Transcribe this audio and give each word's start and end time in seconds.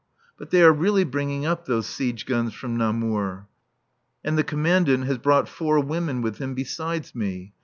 But 0.35 0.49
they 0.49 0.63
are 0.63 0.73
really 0.73 1.03
bringing 1.03 1.45
up 1.45 1.65
those 1.67 1.85
siege 1.85 2.25
guns 2.25 2.55
from 2.55 2.75
Namur. 2.75 3.45
And 4.25 4.35
the 4.35 4.43
Commandant 4.43 5.05
has 5.05 5.19
brought 5.19 5.47
four 5.47 5.79
women 5.79 6.23
with 6.23 6.39
him 6.39 6.55
besides 6.55 7.13
me. 7.13 7.53